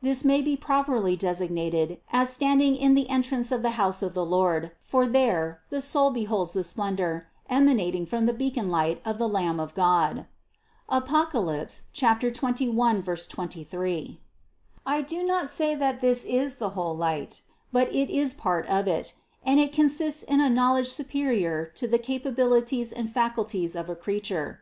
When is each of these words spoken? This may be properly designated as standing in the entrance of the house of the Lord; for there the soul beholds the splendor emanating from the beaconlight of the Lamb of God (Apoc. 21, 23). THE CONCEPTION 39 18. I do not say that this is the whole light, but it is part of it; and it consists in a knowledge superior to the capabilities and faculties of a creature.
This 0.00 0.24
may 0.24 0.40
be 0.40 0.56
properly 0.56 1.16
designated 1.16 1.98
as 2.12 2.30
standing 2.32 2.76
in 2.76 2.94
the 2.94 3.10
entrance 3.10 3.50
of 3.50 3.62
the 3.62 3.70
house 3.74 4.02
of 4.02 4.14
the 4.14 4.24
Lord; 4.24 4.70
for 4.78 5.04
there 5.04 5.62
the 5.68 5.80
soul 5.82 6.10
beholds 6.12 6.52
the 6.52 6.62
splendor 6.62 7.26
emanating 7.50 8.06
from 8.06 8.26
the 8.26 8.32
beaconlight 8.32 9.00
of 9.04 9.18
the 9.18 9.26
Lamb 9.26 9.58
of 9.58 9.74
God 9.74 10.26
(Apoc. 10.88 11.30
21, 12.32 13.02
23). 13.02 13.02
THE 13.02 13.34
CONCEPTION 13.34 13.64
39 13.64 13.92
18. 13.96 14.18
I 14.86 15.00
do 15.02 15.24
not 15.24 15.50
say 15.50 15.74
that 15.74 16.00
this 16.00 16.24
is 16.24 16.58
the 16.58 16.70
whole 16.78 16.96
light, 16.96 17.42
but 17.72 17.92
it 17.92 18.10
is 18.10 18.32
part 18.32 18.68
of 18.68 18.86
it; 18.86 19.14
and 19.42 19.58
it 19.58 19.72
consists 19.72 20.22
in 20.22 20.40
a 20.40 20.48
knowledge 20.48 20.86
superior 20.90 21.66
to 21.74 21.88
the 21.88 21.98
capabilities 21.98 22.92
and 22.92 23.10
faculties 23.10 23.74
of 23.74 23.90
a 23.90 23.96
creature. 23.96 24.60